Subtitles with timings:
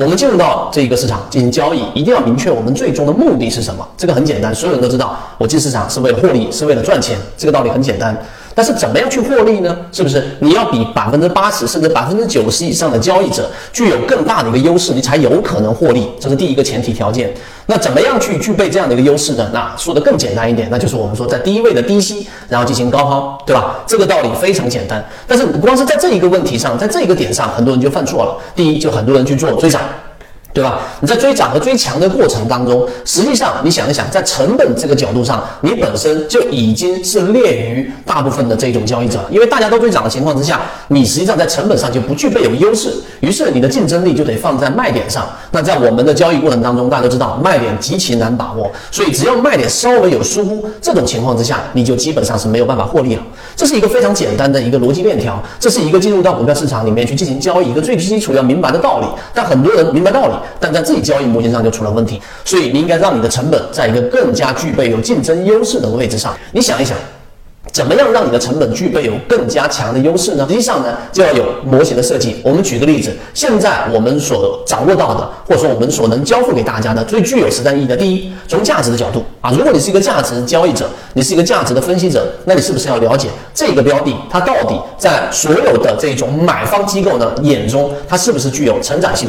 [0.00, 3.86] 我们进入到这一个市场进行交易，一定要明确我们最终的目的是什么。
[3.98, 8.16] 这个很简单，所有人都知道，我进市场是为了获利，是为了赚钱，这个道理很简单。
[8.52, 9.76] 但是怎么样去获利呢？
[9.92, 16.08] 是不是你要比百分之八十甚至百分之九十以上的交易者具有更大的一个优势，你才有可能获利？
[16.18, 17.32] 这是第一个前提条件。
[17.66, 19.48] 那怎么样去具备这样的一个优势呢？
[19.52, 23.76] 那说的更简单一点，那就是我们说在低位的低吸，然后进行高抛，对吧？
[23.86, 25.02] 这个道理非常简单。
[25.28, 28.36] 但是光是在这一个问题上，在这一个点上，很多人就犯错了。
[28.56, 29.80] 第一，就很多人去做追涨。
[30.52, 30.80] 对吧？
[31.00, 45.24] 你在追涨和追强的过程当中，实际上你想一想，在成本这个角度上，你本身就已经是劣于大部分的这种交易者，因为大家都追涨的情况之下，你实际上在成本上就不具备有优势，于是你的竞争力就得放在卖点上。
[45.52, 53.22] 那在我们的交易过程当中，大家都知道卖点极其难把握，所以只要卖点稍微有疏忽，这种情况之下，你就基本上是没有办法获利了。
[53.54, 59.06] 这是一个非常简单的一个逻辑链条，这是一个进入到股票市场里面去进行交易一个最基础要明白的道理。
[59.32, 60.32] 但很多人明白道理。
[60.58, 66.36] 但在自己交易模型上就出了问题，所以你应该让你的成本在一个更加具备有竞争优势的位置上。
[66.52, 66.96] 你想一想，
[67.72, 70.44] 怎么样让你的成本具备有更加强的优势呢？
[70.48, 72.40] 实际上呢，就要有模型的设计。
[72.42, 89.28] 我们举个例子，现在我们所掌握到的，或者说我们所能交付给大家的最具有实战意义的，第一，从价值的角度啊，如果你是一个价值交易者，你是一个价值的分析者，那你是不是要了解这个标的它到底在所有的这种买方机构呢眼中，它是不是具有成长性？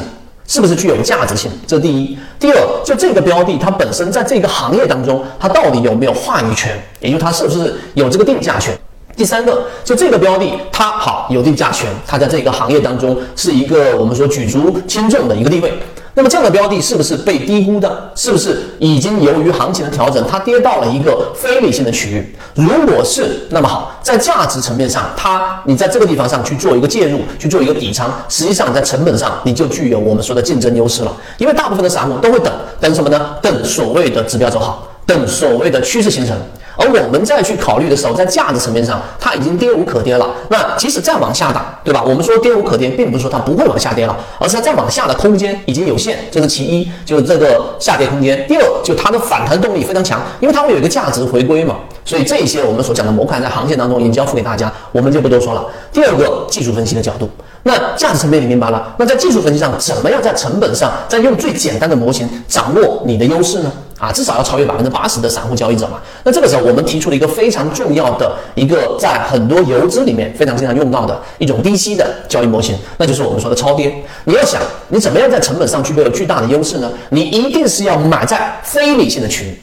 [0.52, 1.50] 是不是具有价值性？
[1.66, 2.18] 这是第一。
[2.38, 6.78] 第二，就这个标的，它本身在这个行业当中，它到底有没有话语权？
[7.00, 8.78] 也就它是不是有这个定价权？
[9.16, 15.72] 第三个，就这个标的，它好有定价权，它在这个行业当中是一个我们说举足轻重的一个地位。
[16.14, 18.12] 那么这样的标的是不是被低估的？
[18.16, 22.36] 是不是已经由于行情的调整，它跌到了一个非理性的区域？
[22.54, 31.16] 如果是，那么好，在价值层面上，它你在这个地方上去做一个介入，去做一个底仓，实际上在成本上你就具有我们说的竞争优势了。
[31.38, 33.36] 因为大部分的散户都会等等什么呢？
[33.42, 36.36] 等所谓的指标走好，等所谓的趋势形成。
[36.78, 40.28] 而我们再去考虑的时候，在价值层面上，它已经跌无可跌了。
[40.50, 42.04] 那即使再往下打，对吧？
[42.04, 48.46] 我们说跌无可跌，并不是说它不会往下跌了，而是它再往下的空间已经有限，这是其一，就是这个下跌空间。
[48.48, 51.76] 第二，就它的反弹动力非常强，因为它会有一个价值回归嘛。
[52.04, 55.64] 所以这些我们所讲的模块在航线当中已经交付给大家，我们就不多说了。
[55.94, 57.30] 第二个技术分析的角度，
[57.64, 63.72] 那价值层面你明白了，那在技术分析上，怎么样在成本上，再用最简单的模型掌握你的优势呢？
[64.02, 66.00] 啊，至少要超越百分之八十的散户交易者嘛。
[66.24, 73.94] 那这个时候，我们提出了一个非常重要的一个在很多游资里面非常经常用到的一种低吸的交易模型，那就是我们说的超跌。
[74.24, 74.60] 你要想，
[74.90, 76.92] 你怎么样在成本上具备了巨大的优势呢？
[77.10, 79.56] 你一定是要买在非理性的区域。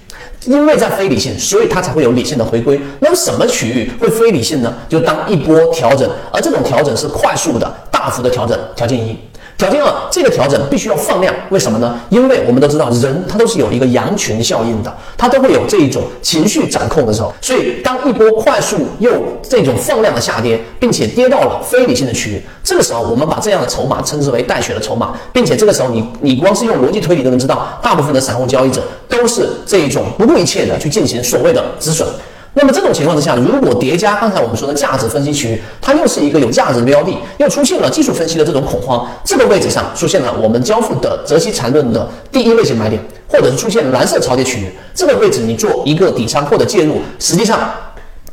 [0.44, 2.80] 因为在非理性，所以它才会有理性的回归。
[3.00, 4.72] 那么什么区域会非理性呢？
[4.88, 8.56] 就当一波调整，而这种调整是快速的、大幅的调整。
[8.76, 9.18] 条件一。
[9.58, 11.98] 条件二，这个调整必须要放量，为什么呢？
[12.10, 17.34] 因为我们都知道，人他都是有一个羊群效应的，他都会有这一种情绪掌控的时候。
[17.42, 19.10] 所以，当一波快速又
[19.42, 32.06] 这种放量的下跌，并且跌到了非理性的区域，这个时候我们把这样的筹码称之为带血的筹码，并且这个时候你你光是用逻辑推理都能知道，大部分的散户交易者都是这一种不顾一切的去进行所谓的止损。
[32.54, 47.70] 那么这种情况之下，如果叠加刚才我们说的价值分析区域，它又是一个有价值的标的，又出现了技术分析的这种恐慌，这个位置上出现了我们交付的择期缠论的第一类型买点，或者是出现蓝色超跌区域，这个位置你做一个底仓或者介入，实际上。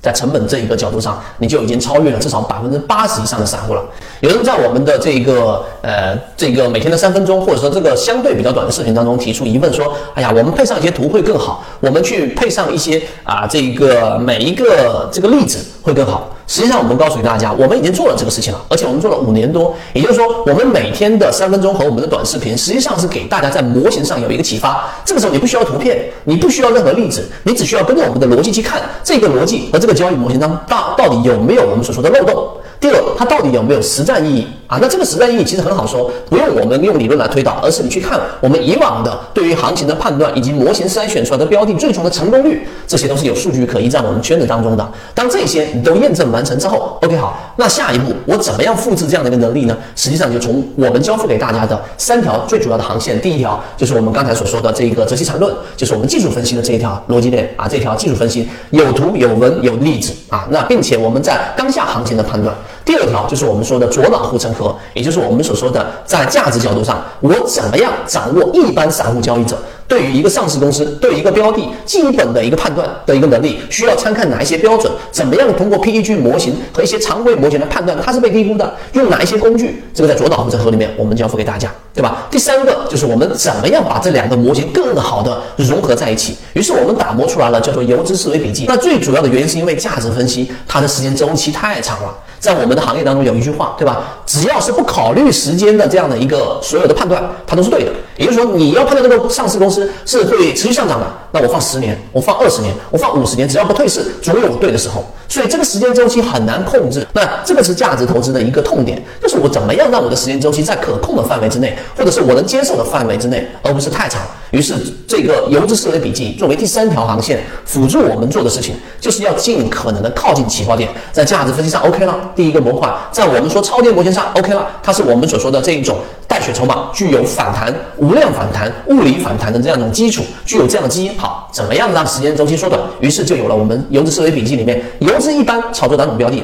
[0.05, 3.83] 在成本这一个角度上，你就已经超越了至少百分之八十以上的散户了。
[4.19, 19.73] 有人在我们的这个呃这个每天的三分钟，或者说这个相对比较短的视频当中提出疑问说：“哎呀，我们配上一些图会更好，我们去配上一些啊这个每一个这个例子会更好。”实际上，我们告诉大家，我们已经做了这个事情了，而且我们做了五年多。
[19.93, 24.87] 也就是说，我们每天的三分钟和我们的短视频，实际上是给大家在模型上有一个启发。
[25.03, 32.47] 这个时候，你不需要图片，你不需要任何例子，你只需要跟着我们的逻辑去看这个逻辑和这个交易模型当中到到底有没有我们所说的漏洞。
[32.79, 34.77] 第二，它到底有没有实战意义啊？
[34.81, 44.91] 那这个时代意义其实很好说，不用我们用理论来推导，而是你去看我们以往的对于行情的判断以及模型筛选出来的标的最终的成功率，这些都是有数据可依在我们圈子当中的。
[45.13, 49.77] 当这些你都验证完成之后，OK 好，那下一步我怎么样复制这样的一个能力呢？
[49.95, 62.55] 实际上就从我们交付给大家的三条最主要的航线，第一条就是我们刚才所说的这个择期缠论，就是我们技术分析的这一条逻辑链啊，这条技术分析有图有文有例子啊，那并且我们在当下行情的判断。
[62.85, 74.91] 第二条就是我们说的左脑护城河，也就是我们所说的在价值角度上，我怎么样掌握一般散户交易者对于一个上市公司，对一个标的基本的一个判断的一个能力，需要参看哪一些标准？
[75.11, 78.71] 怎么样通过 PEG 模型和一些常规模型来判断它是被低估的？
[78.93, 79.83] 用哪一些工具？
[79.93, 82.27] 这个在左脑护城河里面我们交付给大家，对吧？
[82.29, 86.37] 第三个就是我们怎么样把这两个模型更好的融合在一起？
[86.53, 88.65] 于是我们打磨出来了叫做游资思维笔记。
[88.67, 92.15] 那最主要的原因是因为价值分析它的时间周期太长了。
[92.45, 94.03] 在我们的行业当中有一句话，对吧？
[94.23, 97.89] 只要是不考虑时间的这样的一个所有的判断，它都是对的。
[98.17, 105.03] 也就是说，你要判断这个上市公司是会持续上涨的，那我放十年，我放二十年，我放五十年，只要不退市，总有对的时候。
[105.27, 107.05] 所以这个时间周期很难控制。
[107.13, 114.21] 那这个是价值投资的一个痛点，就是我怎么样让我的时间周期在可控的范围之内，或者是我能接受的范围之内，而不是太长。
[114.55, 114.73] 于是
[115.05, 122.17] 这个游资思维笔记作为第三条航线，辅助我们做的事情，就是要尽可能的靠近起爆点，在价值分析上 OK 了。
[122.33, 131.11] 第一个模块在我们说超跌模型上 OK 了，它是我们所说的这一种带血筹码，具有反弹、无量反弹、物理反弹的这样一种基础，具有这样的基因。
[131.17, 132.81] 好，怎么样让时间周期缩短？
[133.01, 136.41] 于是就有了我们游资思维笔记里面游资一般炒作哪种标的，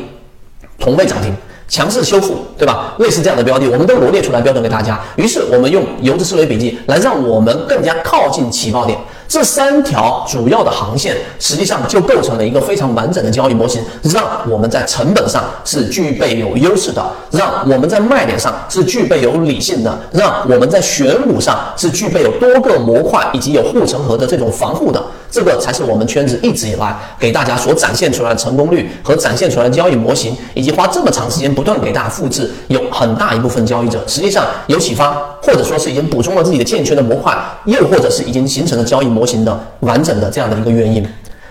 [0.77, 1.33] 同位涨停、
[1.71, 2.93] 强势修复，对吧？
[2.99, 4.99] 类似这样的标的，我们都罗列出来标准给大家。
[5.15, 8.99] 于是我们用游资思维笔记来让我们更加靠近起爆点。
[9.25, 13.81] 这三条主要的航线，实际上就构成了一个非常完整的交易模型，
[14.13, 17.01] 让我们在成本上是具备有优势的，
[17.31, 25.01] 让我们在卖点上是具备有理性的，让我们在选股上是具备有多个模块以及有护城河的这种防护的。
[25.31, 37.33] 这个才是我们圈子一直以来给大家所展现出来的成功率和展现出来的交易模型，以及花这么长时间不断给大家复制，有很大一部分交易者实际上有启发，或者说是已经补充了自己的欠缺的模块，
[37.63, 41.01] 又或者是已经形成了交易模型的完整的这样的一个原因。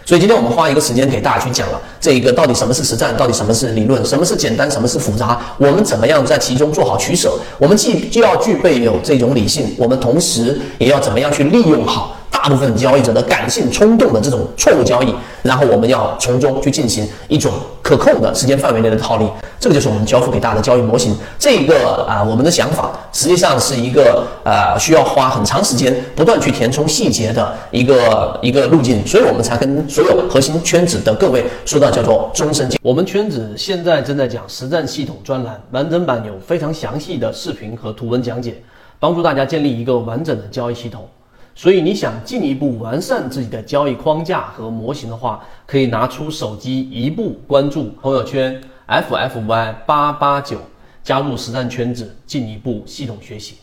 [0.04, 7.32] 所以今天我们花一个时间给大家去讲了这一个到底什么是实战，到底什么是理论，什么是简单，什么是复杂，我们怎么样在其中做好取舍？
[7.58, 12.16] 我们既就要具备有这种理性，我们同时也要怎么样去利用好。
[12.42, 17.52] 大部分交易者的感性冲动的这种错误交易，然后我们要从中去进行一种
[17.82, 19.26] 可控的时间范围内的套利，
[19.58, 21.14] 这个就是我们交付给大家的交易模型。
[21.38, 32.70] 这个啊，我们的想法实际上是一个呃需要花很长时间不断去填充细节的一个一个路径，所以我们才跟所有核心圈子的各位说到叫做终身。
[32.82, 38.54] 我们圈子现在正在讲实战系统专栏，完整版有非常详细的视频和图文讲解，
[38.98, 41.06] 帮助大家建立一个完整的交易系统。
[41.54, 50.58] 所以你想进一步完善自己的交易框架和模型的话，可以拿出手机一步关注朋友圈 ffy 八八九，
[51.02, 53.56] 加入实战圈子，进一步系统学习。